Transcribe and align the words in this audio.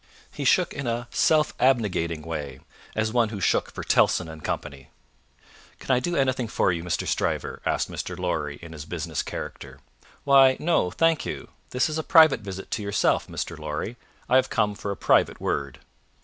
He 0.31 0.45
shook 0.45 0.73
in 0.73 0.87
a 0.87 1.07
self 1.11 1.53
abnegating 1.59 2.23
way, 2.23 2.59
as 2.95 3.13
one 3.13 3.29
who 3.29 3.39
shook 3.39 3.71
for 3.71 3.83
Tellson 3.83 4.27
and 4.27 4.43
Co. 4.43 4.57
"Can 4.57 4.87
I 5.89 5.99
do 5.99 6.15
anything 6.15 6.47
for 6.47 6.71
you, 6.71 6.83
Mr. 6.83 7.07
Stryver?" 7.07 7.61
asked 7.67 7.87
Mr. 7.87 8.17
Lorry, 8.17 8.57
in 8.63 8.73
his 8.73 8.85
business 8.85 9.21
character. 9.21 9.77
"Why, 10.23 10.57
no, 10.59 10.89
thank 10.89 11.23
you; 11.23 11.49
this 11.69 11.87
is 11.87 11.99
a 11.99 12.03
private 12.03 12.39
visit 12.39 12.71
to 12.71 12.81
yourself, 12.81 13.27
Mr. 13.27 13.59
Lorry; 13.59 13.95
I 14.27 14.37
have 14.37 14.49
come 14.49 14.73
for 14.73 14.89
a 14.89 14.97
private 14.97 15.39
word." 15.39 15.77